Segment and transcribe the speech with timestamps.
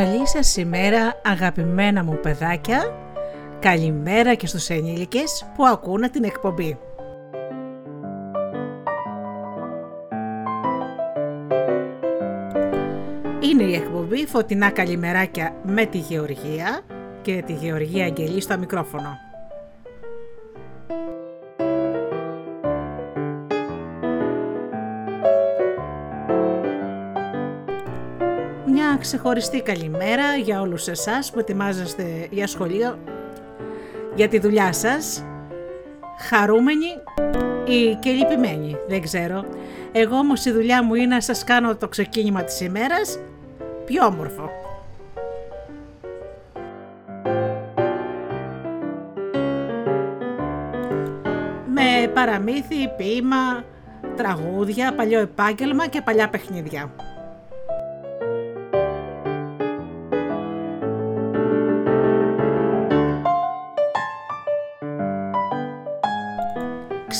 [0.00, 2.94] Καλή σας ημέρα αγαπημένα μου παιδάκια,
[3.58, 6.78] καλημέρα και στους ενήλικες που ακούνε την εκπομπή.
[13.40, 16.80] Είναι η εκπομπή Φωτεινά Καλημεράκια με τη Γεωργία
[17.22, 19.29] και τη Γεωργία Αγγελή στο μικρόφωνο.
[29.00, 32.98] Ξεχωριστή καλημέρα για όλους εσάς που ετοιμάζεστε για σχολείο,
[34.14, 35.24] για τη δουλειά σας,
[36.28, 36.86] χαρούμενοι
[37.64, 39.44] ή και λυπημένοι, δεν ξέρω.
[39.92, 43.18] Εγώ όμως η δουλειά μου είναι να σας κάνω το ξεκίνημα της ημέρας
[43.84, 44.50] πιο όμορφο.
[51.74, 53.64] Με παραμύθι, ποίημα,
[54.16, 56.90] τραγούδια, παλιό επάγγελμα και παλιά παιχνίδια.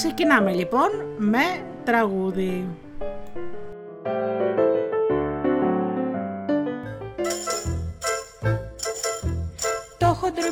[0.03, 1.45] Ξεκινάμε λοιπόν με
[1.84, 2.67] τραγούδι.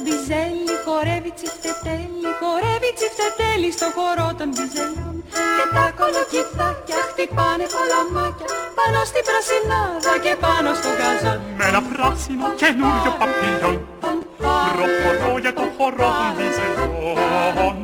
[0.04, 5.16] μπιζέλι χορεύει τσιφτετέλι, χορεύει τσιφτετέλι στο χορό των μπιζελιών
[5.56, 12.46] και τα κολοκυθάκια χτυπάνε παλαμάκια πάνω στην πρασινάδα και πάνω στο γαζόν με ένα πράσινο
[12.60, 13.76] καινούριο παπίλιον
[14.76, 17.77] προχωρώ για το χορό των μπιζελιών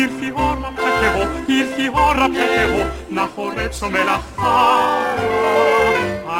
[0.00, 3.98] Ήρθε η ώρα πια κι εγώ, ήρθε η ώρα πια κι εγώ να χορέψω με
[3.98, 5.32] λαχάρα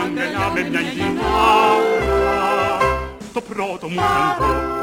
[0.00, 2.32] αγκαλιά με μια γυνάρα
[3.32, 4.81] το πρώτο μου ταγκό.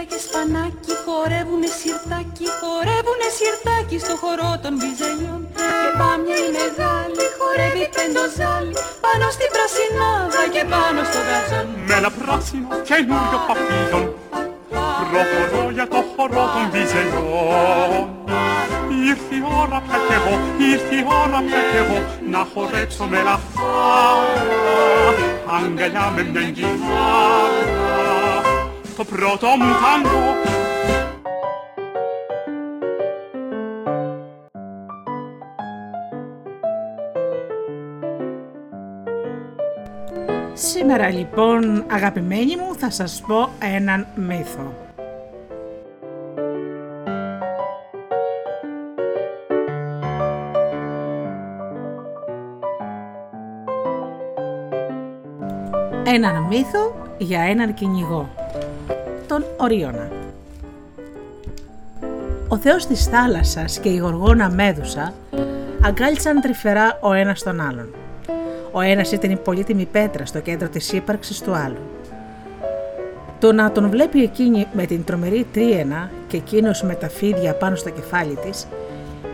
[0.00, 5.42] Βλήτα και σπανάκι χορεύουνε σιρτάκι, χορεύουνε σιρτάκι στο χορό των μπιζελιών
[5.82, 8.74] και πάμια η μεγάλη χορεύει πεντοζάλι
[9.04, 11.66] πάνω στην πρασινάδα και πάνω στο γαζόν.
[11.88, 14.06] Με ένα πράσινο καινούριο παπίλον
[15.10, 18.06] προχωρώ για το χορό των μπιζελιών
[19.10, 20.34] Ήρθε η ώρα πια κι εγώ,
[20.72, 21.98] ήρθε η ώρα πια κι εγώ
[22.32, 25.14] να χορέψω με λαφάρα
[25.56, 27.89] αγκαλιά με μια κιθάρα
[29.00, 30.34] το πρώτο μου τάγκο
[40.52, 44.74] Σήμερα λοιπόν αγαπημένοι μου θα σας πω έναν μύθο.
[56.04, 58.39] Έναν μύθο για έναν κυνηγό.
[59.30, 60.08] Τον Ορίωνα.
[62.48, 65.14] Ο θεός της θάλασσας και η γοργόνα Μέδουσα
[65.82, 67.94] αγκάλιασαν τρυφερά ο ένας τον άλλον.
[68.72, 71.80] Ο ένας ήταν η πολύτιμη πέτρα στο κέντρο της ύπαρξης του άλλου.
[73.38, 77.76] Το να τον βλέπει εκείνη με την τρομερή τρίενα και εκείνος με τα φίδια πάνω
[77.76, 78.66] στο κεφάλι της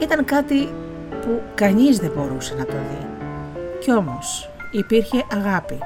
[0.02, 0.68] ήταν κάτι
[1.10, 3.06] που κανείς δεν μπορούσε να το δει.
[3.80, 5.78] Κι όμως υπήρχε αγάπη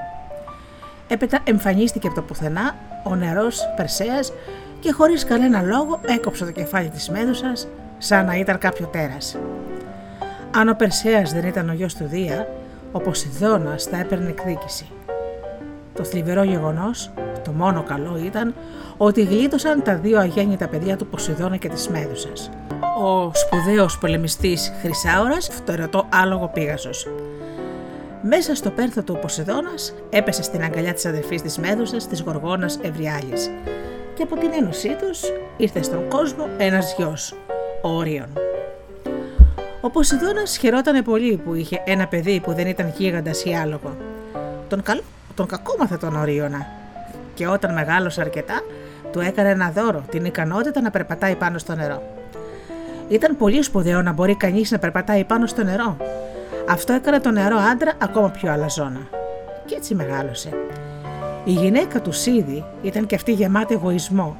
[1.08, 4.32] Έπειτα εμφανίστηκε από το πουθενά ο νερός Περσέας
[4.80, 7.68] και χωρίς κανένα λόγο έκοψε το κεφάλι της Μέδουσας
[7.98, 9.36] σαν να ήταν κάποιο τέρας.
[10.56, 12.48] Αν ο Περσέας δεν ήταν ο γιος του Δία,
[12.92, 14.86] ο Ποσειδώνας θα έπαιρνε εκδίκηση.
[15.94, 17.10] Το θλιβερό γεγονός,
[17.44, 18.54] το μόνο καλό ήταν
[18.96, 22.50] ότι γλίτωσαν τα δύο αγέννητα παιδιά του Ποσειδώνα και της Μέδουσας.
[23.02, 27.06] Ο σπουδαίος πολεμιστής Χρυσάωρας, φτερωτό άλογο Πίγασος
[28.22, 33.50] μέσα στο πέρθο του Ποσειδώνας έπεσε στην αγκαλιά της αδερφής της Μέδουσας της Γοργόνας Ευριάλης.
[34.14, 35.20] Και από την ένωσή τους
[35.56, 37.34] ήρθε στον κόσμο ένας γιος,
[37.82, 38.28] ο Όριον.
[39.80, 43.96] Ο Ποσειδώνας χαιρόταν πολύ που είχε ένα παιδί που δεν ήταν γίγαντας ή άλογο.
[44.68, 45.00] Τον, καλ...
[45.34, 46.66] τον κακόμαθε τον Ορίωνα.
[47.34, 48.60] Και όταν μεγάλωσε αρκετά,
[49.12, 52.02] του έκανε ένα δώρο, την ικανότητα να περπατάει πάνω στο νερό.
[53.08, 55.96] Ήταν πολύ σπουδαίο να μπορεί κανείς να περπατάει πάνω στο νερό,
[56.68, 59.00] αυτό έκανε τον νεαρό άντρα ακόμα πιο αλαζόνα.
[59.64, 60.48] Και έτσι μεγάλωσε.
[61.44, 64.36] Η γυναίκα του Σίδη ήταν και αυτή γεμάτη εγωισμό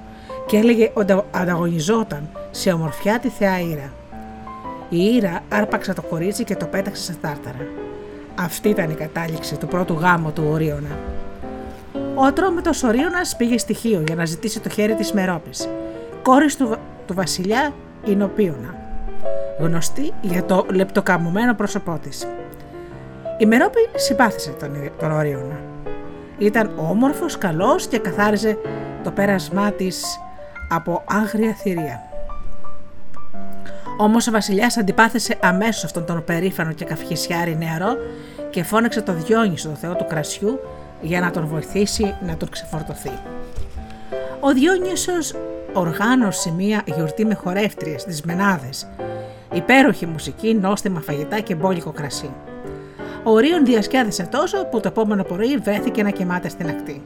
[0.47, 3.93] και έλεγε ότι ανταγωνιζόταν σε ομορφιά τη θεά Ήρα.
[4.89, 7.67] Η Ήρα άρπαξε το κορίτσι και το πέταξε στα τάρταρα.
[8.35, 10.99] Αυτή ήταν η κατάληξη του πρώτου γάμου του Ορίωνα.
[12.15, 15.69] Ο ατρόμητος Ορίωνας πήγε στοιχείο για να ζητήσει το χέρι της Μερόπης,
[16.23, 16.77] κόρης του,
[17.07, 17.73] του βασιλιά
[18.05, 18.80] Ινοπίωνα
[19.61, 22.27] γνωστή για το λεπτοκαμωμένο πρόσωπό της.
[23.39, 25.61] Η Μερόπη συμπάθησε τον, τον Ορίωνα.
[26.39, 28.59] Ήταν όμορφος, καλός και καθάριζε
[29.05, 30.21] το πέρασμά της
[30.69, 32.03] από άγρια θηρία.
[33.99, 37.97] Όμως ο Βασιλιάς αντιπάθησε αμέσως αυτόν τον περήφανο και καυχησιάρη νεαρό
[38.51, 40.61] και φώναξε το Διόνυσο, το θεό του κρασιού,
[41.01, 43.13] για να τον βοηθήσει να τον ξεφορτωθεί.
[44.41, 45.35] Ο Διόνυσος
[45.73, 48.89] οργάνωσε μία γιορτή με χορεύτριες, τις Μενάδες,
[49.53, 52.31] υπέροχη μουσική, νόστιμα φαγητά και μπόλικο κρασί.
[53.23, 57.03] Ο Ρίον διασκέδασε τόσο που το επόμενο πρωί βρέθηκε να κοιμάται στην ακτή.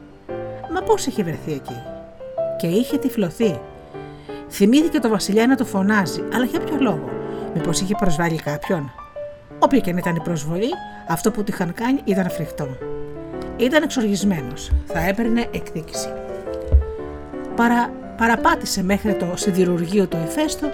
[0.73, 1.81] Μα πώς είχε βρεθεί εκεί;
[2.57, 3.59] Και είχε τυφλωθεί.
[4.49, 7.09] Θυμήθηκε το Βασιλιά να το φωνάζει, αλλά για ποιο λόγο;
[7.55, 8.91] Μήπως είχε προσβάλει κάποιον;
[9.59, 10.69] Όποια και αν ήταν η προσβολή,
[11.07, 12.67] αυτό που του είχαν κάνει ήταν φρικτό.
[13.57, 14.71] Ήταν εξοργισμένος.
[14.85, 16.13] Θα έπαιρνε εκδίκηση.
[17.55, 20.67] Παρα, παραπάτησε μέχρι το σιδηρουργείο του Ιφέστου,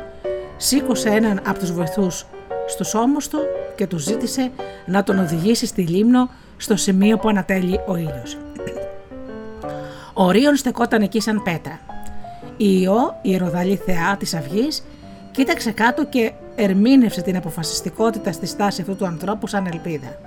[0.62, 2.26] σήκωσε έναν από τους βοηθούς
[2.68, 3.40] στους ώμους του
[3.76, 4.52] και του ζήτησε
[4.86, 8.38] να τον οδηγήσει στη λίμνο στο σημείο που ανατέλει ο ήλιος.
[10.14, 11.80] Ο Ρίον στεκόταν εκεί σαν πέτρα.
[12.58, 14.84] Η Ιώ, η ροδαλή θεά της αυγής,
[15.32, 20.18] κοίταξε κάτω και ερμήνευσε την αποφασιστικότητα στη στάση αυτού του ανθρώπου σαν ελπίδα.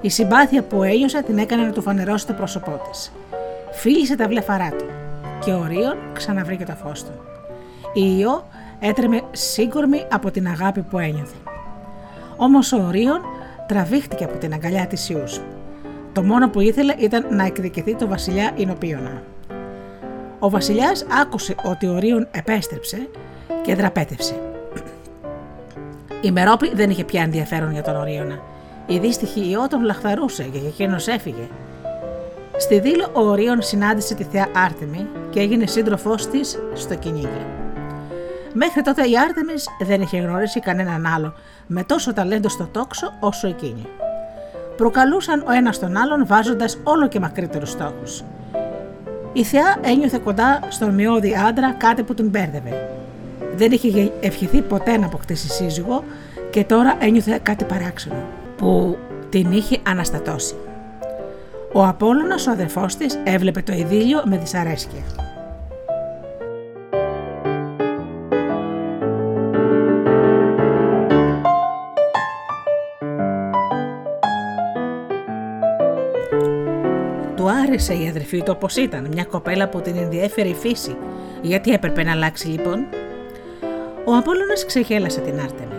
[0.00, 3.12] Η συμπάθεια που ένιωσε την έκανε να του φανερώσει το πρόσωπό της.
[3.72, 4.86] Φίλησε τα βλέφαρά του
[5.44, 7.12] και ο Ρίον ξαναβρήκε το φως του.
[7.94, 8.44] Η Ιώ
[8.84, 11.36] έτρεμε σύγκορμη από την αγάπη που ένιωθε.
[12.36, 13.20] Όμως ο Ρίον
[13.66, 15.40] τραβήχτηκε από την αγκαλιά της Ιούς.
[16.12, 19.22] Το μόνο που ήθελε ήταν να εκδικηθεί το βασιλιά Ινοπίωνα.
[20.38, 23.08] Ο βασιλιάς άκουσε ότι ο Ρίον επέστρεψε
[23.62, 24.34] και δραπέτευσε.
[26.20, 28.42] Η Μερόπη δεν είχε πια ενδιαφέρον για τον Ορίωνα.
[28.86, 31.48] Η δύστιχη Ιώ τον λαχθαρούσε και εκείνος έφυγε.
[32.56, 37.61] Στη δήλο ο Ορίων συνάντησε τη θεά Άρτεμι και έγινε σύντροφός της στο κυνήγι.
[38.54, 41.34] Μέχρι τότε η Άρτεμις δεν είχε γνωρίσει κανέναν άλλο
[41.66, 43.86] με τόσο ταλέντο στο τόξο όσο εκείνη.
[44.76, 48.24] Προκαλούσαν ο ένας τον άλλον βάζοντας όλο και μακρύτερους στόχους.
[49.32, 52.88] Η θεά ένιωθε κοντά στον μειώδη άντρα κάτι που την μπέρδευε.
[53.54, 56.04] Δεν είχε ευχηθεί ποτέ να αποκτήσει σύζυγο
[56.50, 58.22] και τώρα ένιωθε κάτι παράξενο
[58.56, 58.98] που
[59.28, 60.54] την είχε αναστατώσει.
[61.72, 65.02] Ο Απόλλωνας, ο αδερφός της, έβλεπε το ειδήλιο με δυσαρέσκεια.
[77.72, 80.96] Άρεσε η αδερφή του όπως ήταν, μια κοπέλα που την ενδιέφερε η φύση.
[81.42, 82.84] Γιατί έπρεπε να αλλάξει λοιπόν;
[84.04, 85.74] Ο Απόλλωνας ξεχέλασε την Άρτεμη.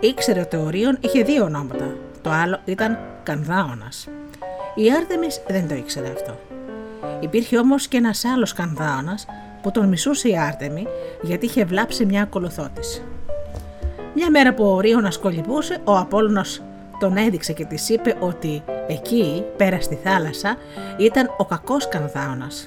[0.00, 1.96] Ήξερε ότι ο Ρίον είχε δύο ονόματα.
[2.22, 4.08] Το άλλο ήταν Κανδάωνας.
[4.74, 6.38] Η Άρτεμις δεν το ήξερε αυτό.
[7.20, 9.26] Υπήρχε όμως και ένας άλλος Κανδάωνας
[9.62, 10.86] που τον μισούσε η Άρτεμη
[11.22, 13.02] γιατί είχε βλάψει μια ακολουθότηση.
[14.14, 16.62] Μια μέρα που ο Ρίωνας κολυμπούσε, ο Απόλλωνος
[17.00, 20.56] τον έδειξε και της είπε ότι εκεί, πέρα στη θάλασσα,
[20.98, 22.66] ήταν ο κακός Κανδάωνας.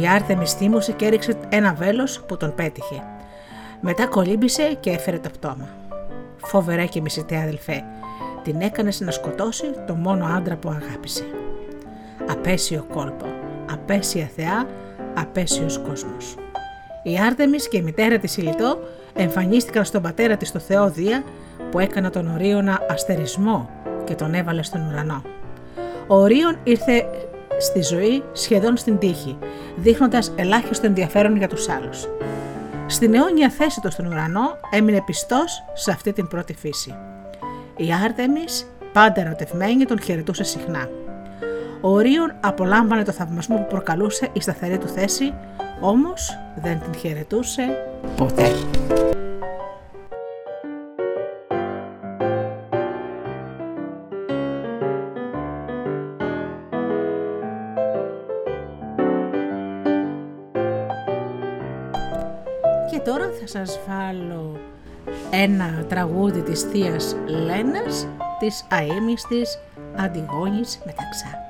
[0.00, 3.02] Η Άρτεμι θύμωσε και έριξε ένα βέλος που τον πέτυχε.
[3.80, 5.68] Μετά κολύμπησε και έφερε το πτώμα.
[6.36, 7.84] Φοβερά και μισητέ αδελφέ,
[8.42, 11.24] την έκανες να σκοτώσει το μόνο άντρα που αγάπησε.
[12.30, 13.26] Απέσιο κόλπο,
[13.72, 14.66] απέσια θεά,
[15.14, 16.34] απέσιος κόσμος.
[17.02, 18.78] Η Άρτεμις και η μητέρα της Ηλιτό
[19.14, 21.24] εμφανίστηκαν στον πατέρα της το Θεό Δία
[21.70, 23.70] που έκανα τον Ορίωνα αστερισμό
[24.04, 25.22] και τον έβαλε στον ουρανό.
[26.06, 27.06] Ο Ορίων ήρθε
[27.58, 29.38] στη ζωή σχεδόν στην τύχη,
[29.76, 32.08] δείχνοντας ελάχιστο ενδιαφέρον για τους άλλους.
[32.86, 36.94] Στην αιώνια θέση του στον ουρανό έμεινε πιστός σε αυτή την πρώτη φύση.
[37.76, 40.88] Η Άρτεμις, πάντα ερωτευμένη, τον χαιρετούσε συχνά.
[41.80, 45.34] Ο Ορίων απολάμβανε το θαυμασμό που προκαλούσε η σταθερή του θέση,
[45.80, 47.62] όμως δεν την χαιρετούσε
[48.16, 48.50] ποτέ.
[63.52, 64.60] Σας βάλω
[65.30, 69.58] ένα τραγούδι της θείας Λένας της αείμιστης
[69.96, 71.46] Αντιγόνης Μεταξά.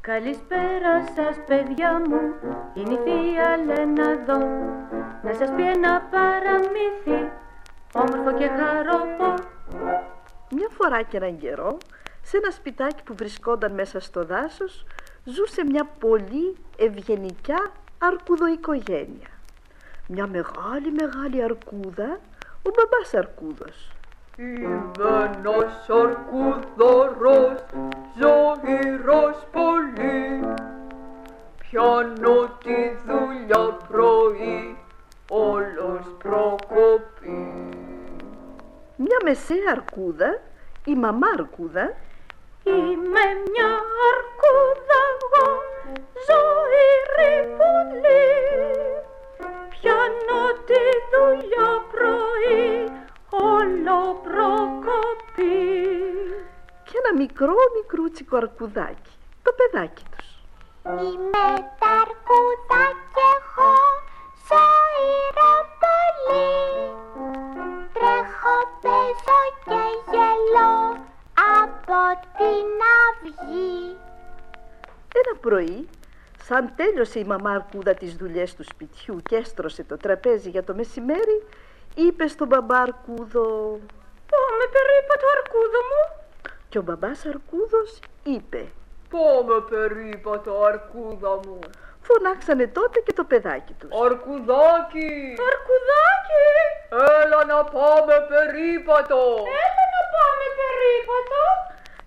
[0.00, 2.20] Καλησπέρα σας παιδιά μου,
[2.74, 4.38] είναι η θεία Λένα εδώ
[5.22, 7.30] Να σας πει ένα παραμύθι,
[7.92, 9.45] όμορφο και χαροπό μια
[10.88, 11.78] φορά και έναν καιρό,
[12.22, 14.86] σε ένα σπιτάκι που βρισκόταν μέσα στο δάσος,
[15.24, 19.28] ζούσε μια πολύ ευγενικιά αρκουδοοικογένεια.
[20.08, 22.20] Μια μεγάλη μεγάλη αρκούδα,
[22.62, 23.90] ο μπαμπάς αρκούδος.
[24.38, 27.64] Είμαι ένας αρκουδωρός,
[28.18, 30.54] ζωηρός πολύ
[31.58, 34.78] Πιάνω τη δουλειά πρωί,
[35.30, 37.68] όλος προκοπή
[38.96, 40.40] Μια μεσαία αρκούδα
[40.92, 41.94] Η μαμά αρκούδα.
[42.64, 43.70] Είμαι μια
[44.10, 45.48] αρκούδα εγώ,
[46.26, 48.24] ζωηρή πολύ
[49.70, 52.90] Πιάνω τη δουλειά πρωί,
[53.30, 55.58] όλο προκοπή.
[56.84, 60.28] Και ένα μικρό μικρούτσικο αρκουδάκι, το παιδάκι τους.
[60.84, 61.48] Είμαι
[61.80, 63.74] τα αρκούδα κι εγώ
[64.48, 66.46] ζωηρό πολύ
[67.98, 70.76] Τρέχω, παίζω και γελώ
[71.62, 72.00] από
[72.38, 72.68] την
[73.06, 73.96] αυγή
[75.20, 75.88] Ένα πρωί,
[76.42, 80.74] σαν τέλειωσε η μαμά αρκούδα τις δουλειές του σπιτιού και έστρωσε το τραπέζι για το
[80.74, 81.46] μεσημέρι,
[81.94, 83.44] είπε στον μπαμπά αρκούδο
[84.32, 86.24] Πάμε περίπατο αρκούδο μου
[86.68, 88.66] και ο μπαμπάς αρκούδος είπε
[89.10, 91.58] Πάμε περίπατο, αρκούδα μου.
[92.08, 93.90] Φωνάξανε τότε και το παιδάκι τους.
[94.04, 95.10] Αρκουδάκι,
[95.50, 96.44] Αρκουδάκι,
[97.22, 99.20] έλα να πάμε περίπατο.
[99.64, 101.40] έλα να πάμε περίπατο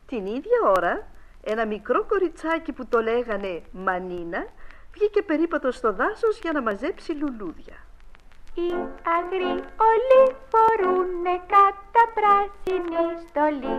[0.06, 1.02] Την ίδια ώρα,
[1.42, 4.46] ένα μικρό κοριτσάκι που το λέγανε Μανίνα
[4.92, 7.76] βγήκε περίπατος στο δάσος για να μαζέψει λουλούδια.
[8.54, 8.70] Οι
[9.16, 9.54] αγροί
[9.90, 10.20] όλοι
[10.52, 13.78] φορούνε κατά πράσινη στολή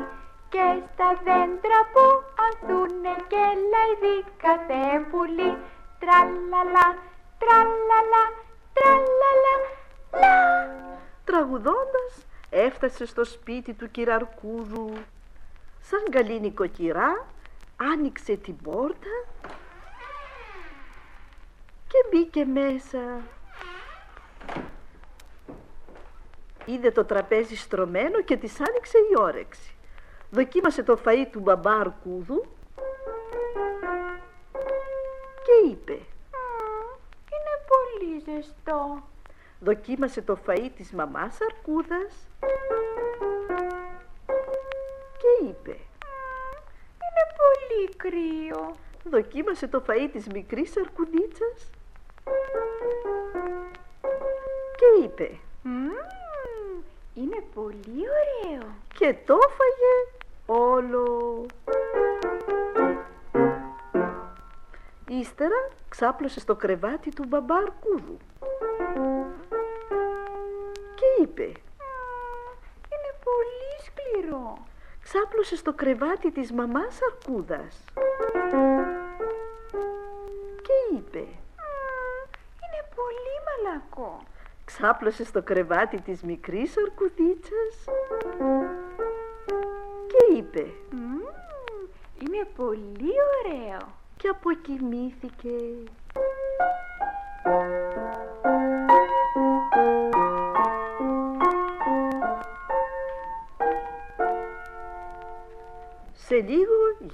[0.50, 2.03] και στα δέντρα που
[2.46, 5.58] ανθούνε και λαϊδί κάθε πουλί
[6.00, 6.88] τραλαλα,
[7.41, 8.24] τραλαλα,
[8.74, 9.55] τραλαλα,
[10.22, 10.38] λα.
[11.24, 14.93] Τραγουδώντας έφτασε στο σπίτι του κυραρκούδου.
[15.79, 17.25] Σαν καλή νοικοκυρά
[17.91, 19.25] άνοιξε την πόρτα
[21.87, 23.21] και μπήκε μέσα.
[26.65, 29.75] Είδε το τραπέζι στρωμένο και της άνοιξε η όρεξη.
[30.31, 32.45] Δοκίμασε το φαΐ του μπαμπά Αρκούδου
[35.43, 35.93] και είπε
[37.33, 39.03] Είναι πολύ ζεστό.
[39.59, 42.27] Δοκίμασε το φαΐ της μαμάς Αρκούδας
[47.73, 48.75] πολύ κρύο.
[49.03, 51.69] Δοκίμασε το φαΐ της μικρής Αρκουδίτσας
[54.75, 55.29] και είπε
[55.63, 55.89] Μμμ,
[57.13, 58.67] είναι πολύ ωραίο.
[58.97, 59.95] και το φαγε
[60.45, 61.45] όλο.
[65.07, 68.17] Ύστερα ξάπλωσε στο κρεβάτι του μπαμπά Αρκούδου
[70.95, 71.43] και είπε
[72.91, 74.57] Είναι πολύ σκληρό.
[75.13, 77.84] Ξάπλωσε στο κρεβάτι της μαμάς Αρκούδας
[80.62, 81.17] και είπε
[82.63, 84.24] Είναι πολύ μαλακό.
[84.65, 87.75] ξάπλωσε στο κρεβάτι της μικρής Αρκουδίτσας
[90.08, 91.20] και είπε Μμμ,
[92.20, 93.13] είναι πολύ
[93.46, 93.79] ωραίο.
[94.17, 95.55] και αποκοιμήθηκε.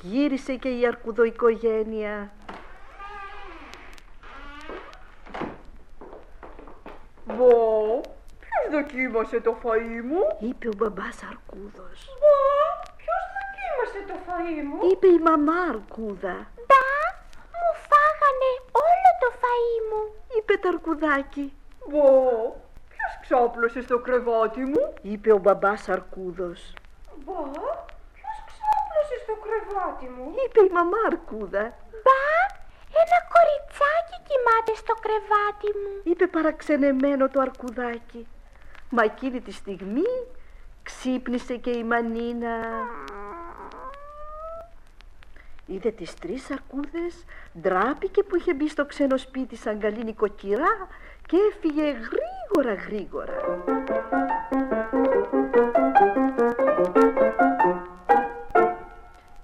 [0.02, 2.32] Γύρισε και η αρκουδοοικογένεια.
[7.26, 7.36] Μπα,
[8.40, 12.00] ποιος δοκίμασε το φαΐ μου; Είπε ο μπαμπάς Αρκούδος.
[12.20, 12.38] Μπα,
[13.00, 16.36] ποιος δοκίμασε το φαΐ μου; Είπε η μαμά Αρκούδα.
[16.68, 16.86] Μπα,
[17.60, 20.02] μου φάγανε όλο το φαΐ μου.
[20.38, 21.54] Είπε το αρκουδάκι.
[21.90, 22.02] Μπα,
[22.90, 26.74] ποιος ξάπλωσε στο κρεβάτι μου; Είπε ο μπαμπάς Αρκούδος.
[27.26, 27.69] Μπα, ποιος ξάπλωσε
[29.70, 31.64] στο κρεβάτι μου Είπε η μαμά Αρκούδα.
[32.04, 32.22] Μπα,
[33.02, 36.02] ένα κοριτσάκι κοιμάται στο κρεβάτι μου.
[36.04, 38.28] είπε παραξενεμένο το αρκουδάκι.
[38.90, 40.12] Μα εκείνη τη στιγμή
[40.84, 42.56] ξύπνησε και η μανίνα.
[45.66, 47.26] Είδε τις τρεις αρκούδες,
[47.62, 50.88] ντράπηκε που είχε μπει στο ξένο σπίτι σαν καλή νοικοκυρά
[51.26, 53.64] και έφυγε γρήγορα γρήγορα.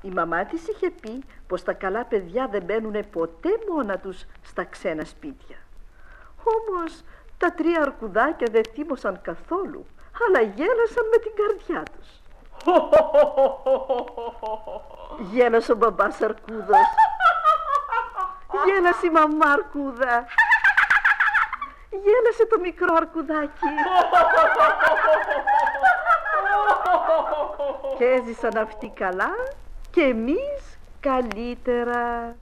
[0.06, 4.64] Η μαμά της είχε πει πως τα καλά παιδιά δεν μπαίνουν ποτέ μόνα τους στα
[4.64, 5.58] ξένα σπίτια.
[6.44, 7.04] Όμως
[7.38, 9.86] τα τρία αρκουδάκια δεν θύμωσαν καθόλου,
[10.28, 12.08] αλλά γέλασαν με την καρδιά τους.
[15.32, 16.88] Γέλασε ο μπαμπάς αρκούδος.
[18.66, 20.26] Γέλασε η μαμά αρκούδα.
[21.90, 23.68] Γέλασε το μικρό αρκουδάκι.
[27.98, 29.30] Και έζησαν αυτοί καλά
[29.96, 32.36] και εμείς καλύτερα.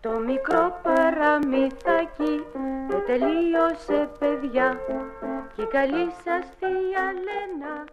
[0.00, 2.44] Το μικρό παραμύθακι
[2.88, 4.80] δεν τελείωσε παιδιά
[5.56, 7.84] Και καλή σας θεία Λένα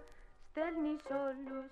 [0.49, 1.71] στέλνει όλους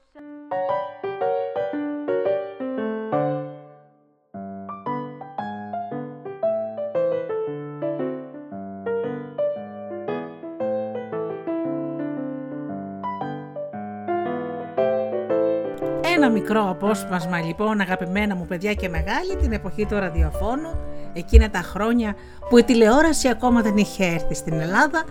[16.24, 20.70] Ένα μικρό απόσπασμα λοιπόν αγαπημένα μου παιδιά και μεγάλη την εποχή του ραδιοφώνου
[21.14, 22.16] εκείνα τα χρόνια
[22.50, 25.04] που η τηλεόραση ακόμα δεν είχε έρθει στην Ελλάδα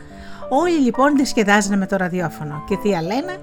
[0.48, 3.36] όλοι λοιπόν τη σχεδάζανε με το ραδιόφωνο και τι Αλένα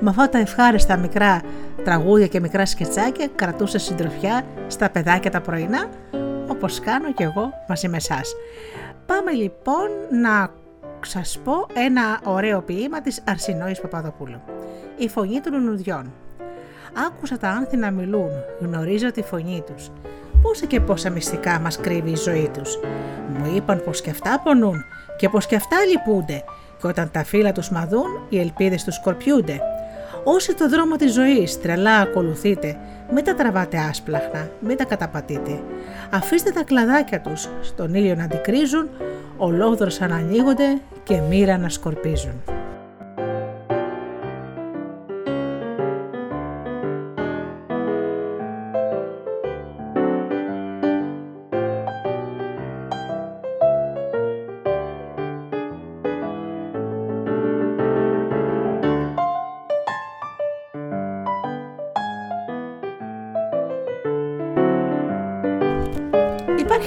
[0.00, 1.40] με αυτά τα ευχάριστα μικρά
[1.84, 5.88] τραγούδια και μικρά σκετσάκια κρατούσε συντροφιά στα παιδάκια τα πρωινά
[6.48, 8.34] όπως κάνω και εγώ μαζί με εσάς.
[9.06, 9.88] Πάμε λοιπόν
[10.22, 10.48] να
[11.00, 14.40] σας πω ένα ωραίο ποίημα της Αρσινόης Παπαδοπούλου.
[14.96, 16.12] Η φωνή των νουδιών.
[16.96, 19.90] Άκουσα τα άνθη να μιλούν, γνωρίζω τη φωνή τους.
[20.42, 22.78] Πόσα και πόσα μυστικά μας κρύβει η ζωή τους.
[23.28, 24.84] Μου είπαν πως και αυτά πονούν
[25.16, 26.44] και πως και αυτά λυπούνται
[26.80, 29.60] και όταν τα φύλλα τους μαδούν οι ελπίδες τους σκορπιούνται.
[30.24, 32.76] Όσοι το δρόμο της ζωής τρελά ακολουθείτε,
[33.12, 35.60] μην τα τραβάτε άσπλαχνα, μην τα καταπατείτε.
[36.10, 38.88] Αφήστε τα κλαδάκια τους στον ήλιο να αντικρίζουν,
[39.36, 42.42] ολόδρος να ανοίγονται και μοίρα να σκορπίζουν.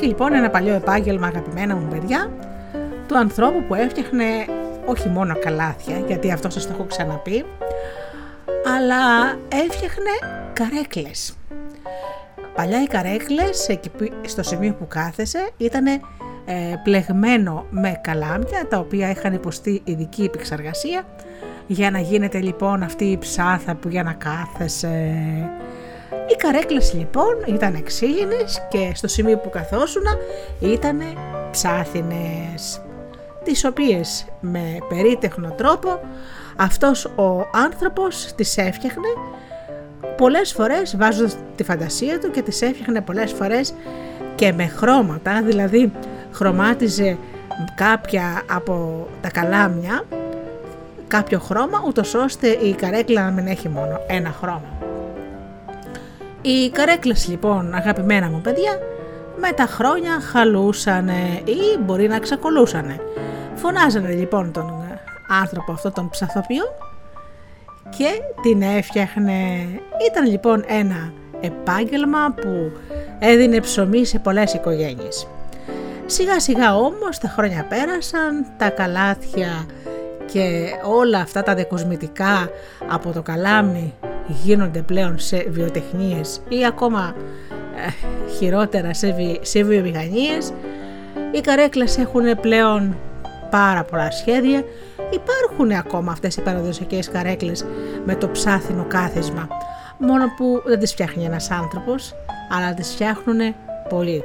[0.08, 2.32] Λοιπόν ένα παλιό επάγγελμα αγαπημένα μου παιδιά
[3.08, 4.26] του ανθρώπου που έφτιαχνε
[4.86, 7.46] όχι μόνο καλάθια γιατί αυτό σας το έχω ξαναπεί
[8.76, 10.12] αλλά έφτιαχνε
[10.54, 11.38] καρέκλες.
[12.56, 13.92] Παλιά οι καρέκλες εκεί
[14.26, 16.00] στο σημείο που κάθεσε ήταν ε,
[16.84, 21.04] πλεγμένο με καλάμια τα οποία είχαν υποστεί ειδική επεξεργασία
[21.68, 25.16] για να γίνεται λοιπόν αυτή η ψάθα που για να κάθεσαι
[26.28, 30.12] οι καρέκλες λοιπόν ήταν ξύλινες και στο σημείο που καθόσουνα
[30.60, 31.02] ήταν
[31.52, 32.82] ψάθινες
[33.44, 36.00] τις οποίες με περίτεχνο τρόπο
[36.56, 39.08] αυτός ο άνθρωπος τις έφτιαχνε
[40.18, 43.74] πολλές φορές βάζοντας τη φαντασία του και τις έφτιαχνε πολλές φορές
[44.36, 45.92] και με χρώματα, δηλαδή
[46.32, 47.18] χρωμάτιζε
[47.76, 50.04] κάποια από τα καλάμια
[51.08, 54.87] κάποιο χρώμα ούτως ώστε η καρέκλα να μην έχει μόνο ένα χρώμα.
[56.42, 58.80] Οι καρέκλες λοιπόν αγαπημένα μου παιδιά
[59.40, 63.00] με τα χρόνια χαλούσανε ή μπορεί να ξεκολούσανε.
[63.56, 64.88] Φωνάζανε λοιπόν τον
[65.42, 66.64] άνθρωπο αυτό τον ψαθοποιό
[67.98, 68.10] και
[68.42, 69.68] την έφτιαχνε.
[70.12, 72.72] Ήταν λοιπόν ένα επάγγελμα που
[73.20, 75.28] έδινε ψωμί σε πολλές οικογένειες.
[76.06, 79.66] Σιγά σιγά όμως τα χρόνια πέρασαν, τα καλάθια
[80.26, 82.50] και όλα αυτά τα δεκοσμητικά
[82.88, 83.94] από το καλάμι
[84.28, 87.16] γίνονται πλέον σε βιοτεχνίες ή ακόμα
[87.76, 90.54] ε, χειρότερα σε, βι, σε βιομηχανίες.
[91.32, 92.98] Οι καρέκλες έχουν πλέον
[93.50, 94.64] πάρα πολλά σχέδια.
[95.12, 97.66] Υπάρχουν ακόμα αυτές οι παραδοσιακές καρέκλες
[98.06, 99.48] με το ψάθινο κάθισμα,
[99.98, 102.16] μόνο που δεν τις φτιάχνει ένας άνθρωπος,
[102.50, 103.56] αλλά τις φτιάχνουν
[103.90, 104.24] πολλοί.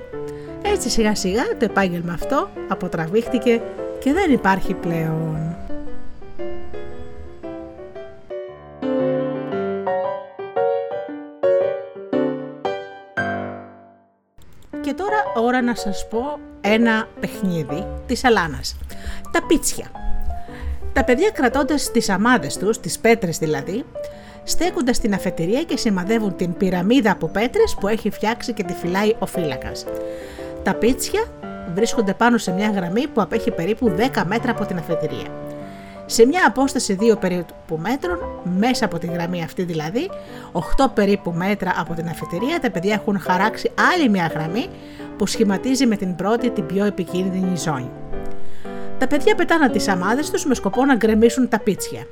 [0.62, 3.60] Έτσι σιγά σιγά το επάγγελμα αυτό αποτραβήχτηκε
[3.98, 5.56] και δεν υπάρχει πλέον.
[14.92, 18.76] Και τώρα ώρα να σας πω ένα παιχνίδι της Αλάνας.
[19.31, 19.87] Τα πίτσια.
[20.92, 23.85] Τα παιδιά κρατώντας τις αμάδες τους, τις πέτρες δηλαδή,
[24.44, 29.14] στέκονται στην αφετηρία και σημαδεύουν την πυραμίδα από πέτρες που έχει φτιάξει και τη φυλάει
[29.18, 29.85] ο φύλακας.
[30.62, 31.24] Τα πίτσια
[31.74, 35.26] βρίσκονται πάνω σε μια γραμμή που απέχει περίπου 10 μέτρα από την αφετηρία.
[36.06, 38.18] Σε μια απόσταση 2 περίπου μέτρων,
[38.58, 40.10] μέσα από τη γραμμή αυτή δηλαδή,
[40.52, 40.60] 8
[40.94, 44.66] περίπου μέτρα από την αφετηρία, τα παιδιά έχουν χαράξει άλλη μια γραμμή
[45.16, 47.90] που σχηματίζει με την πρώτη την πιο επικίνδυνη ζώνη.
[48.98, 52.06] Τα παιδιά πετάνε τις αμάδες τους με σκοπό να γκρεμίσουν τα πίτσια.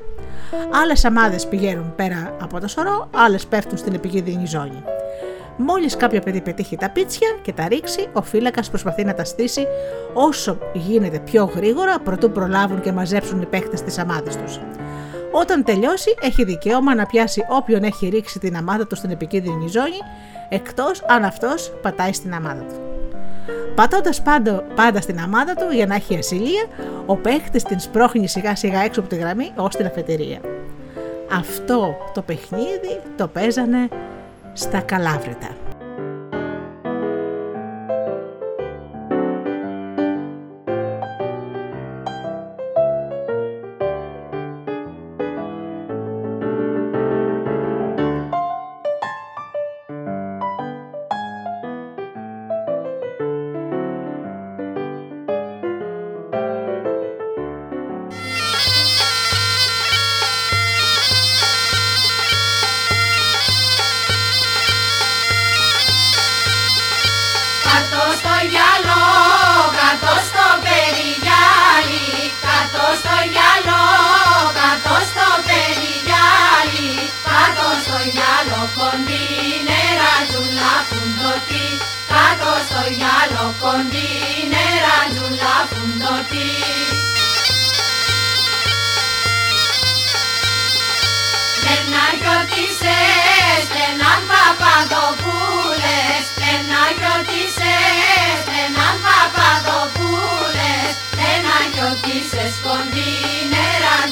[0.83, 4.83] Άλλες αμάδες πηγαίνουν πέρα από το σωρό, άλλες πέφτουν στην επικίνδυνη ζώνη.
[5.63, 9.67] Μόλις κάποιο παιδί πετύχει τα πίτσια και τα ρίξει, ο φύλακας προσπαθεί να τα στήσει
[10.13, 14.61] όσο γίνεται πιο γρήγορα προτού προλάβουν και μαζέψουν οι παίχτες τις αμάδες τους.
[15.31, 19.99] Όταν τελειώσει, έχει δικαίωμα να πιάσει όποιον έχει ρίξει την αμάδα του στην επικίνδυνη ζώνη,
[20.49, 22.75] εκτός αν αυτός πατάει στην αμάδα του.
[23.75, 26.65] Πατώντας πάντα, πάντα στην αμάδα του για να έχει ασυλία,
[27.07, 30.41] ο παίχτης την σπρώχνει σιγά σιγά έξω από τη γραμμή ως την αφετηρία.
[31.33, 33.89] Αυτό το παιχνίδι το παίζανε
[34.53, 35.70] στα Καλάβρητα.
[76.71, 79.27] Περιγιάλι Κάτω στο γυαλό κοντή
[79.67, 81.67] νεραντζούλα φουντωτή
[82.13, 84.11] Κάτω στο γυαλό κοντή
[84.53, 86.51] νεραντζούλα φουντωτή
[91.57, 103.13] Στεναγιώτησες, στενάν Παπαδοπούλες Στεναγιώτησες, στενάν Παπαδοπούλες Στεναγιώτησες κοντή
[103.51, 104.10] νεραντζούλα φουντωτή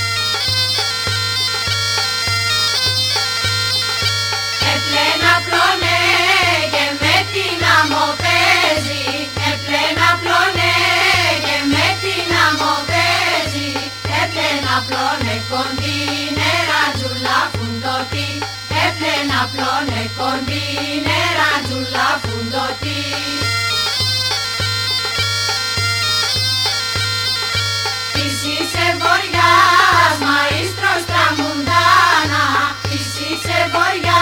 [17.87, 18.29] φουντωτή
[18.85, 20.67] Έπλαινα πλώνε κοντή
[21.05, 23.03] νεραντζούλα φουντωτή
[28.13, 32.45] Της είσαι βοριάς, μαΐστρος τραμουντάνα
[32.89, 34.16] Της είσαι βοριάς,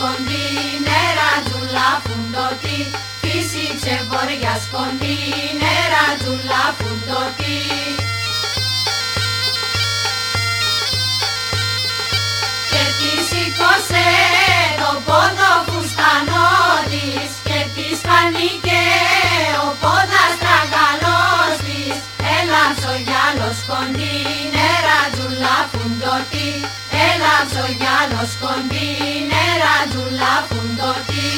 [0.00, 0.48] βοριάς, κοντή
[0.86, 2.80] νεραντζούλα φουντωτή
[3.20, 5.18] Της είσαι βοριάς, κοντή
[5.60, 7.60] νεραντζούλα φουντωτή
[12.70, 14.08] Και τη σήκωσε
[14.80, 16.50] το πόδο φουστανό
[16.90, 18.84] της Και της φανήκε
[19.64, 21.96] ο πόδας τραγαλός της
[22.38, 24.18] Έλαψε ο γυάλος κοντή
[24.54, 26.50] νεραντζούλα φουντωτή
[27.08, 28.90] Έλαψε ο γυάλος κοντή
[29.30, 31.30] νεραντζούλα φουντωτή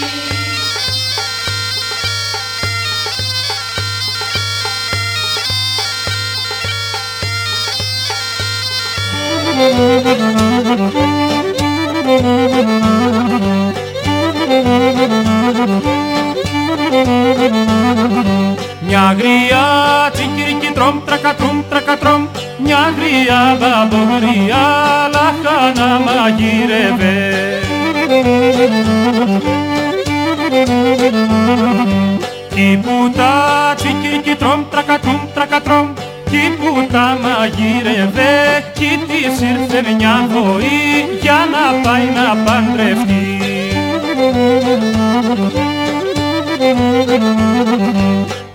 [18.94, 19.66] Μια γριά
[20.12, 22.26] τσικυρική τρομ τρακατρομ τρακατρομ
[22.64, 24.64] Μια γριά μπαμπογριά
[25.14, 27.18] λαχάνα μαγείρευε
[32.54, 33.32] Κι που τα
[33.76, 35.92] τσικυρική τρομ τρακατρομ τρακατρομ
[36.30, 43.42] Κι που τα μαγείρευε κι της ήρθε μια βοή για να πάει να παντρευτεί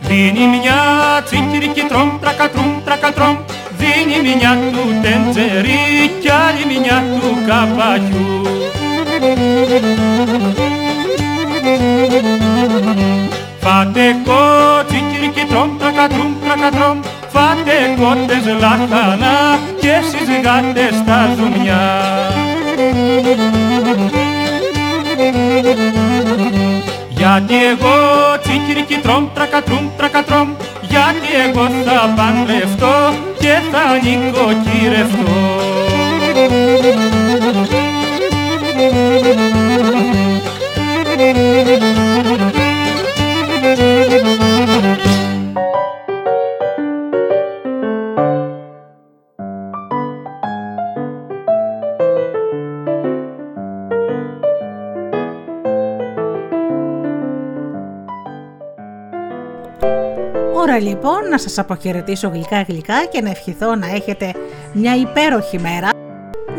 [0.07, 0.79] Δίνει μια
[1.25, 3.35] τσιγκυρική τρομ, τρακατρομ, τρακατρομ
[3.77, 8.41] Δίνει μια του τεντζερί κι άλλη μια του καπακιού
[13.59, 21.85] Φάτε κότσικυρική τρομ, τρακατρομ, τρακατρομ Φάτε κότες λαχανά και εσείς γάτες στα ζουμιά
[27.27, 27.95] Γιατί εγώ
[28.41, 30.49] τσικυρική τρομ, τρακατρομ, τρακατρομ
[30.81, 35.67] Γιατί εγώ θα παντρευτώ και θα νοικοκυρευτώ
[61.29, 64.33] να σας αποχαιρετήσω γλυκά γλυκά και να ευχηθώ να έχετε
[64.73, 65.89] μια υπέροχη μέρα.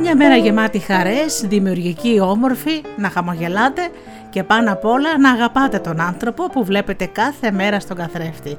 [0.01, 3.89] Μια μέρα γεμάτη χαρές, δημιουργική, όμορφη, να χαμογελάτε
[4.31, 8.57] και πάνω απ' όλα να αγαπάτε τον άνθρωπο που βλέπετε κάθε μέρα στον καθρέφτη.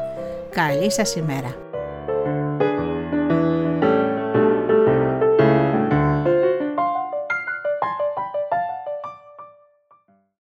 [0.49, 1.68] Καλή σας ημέρα.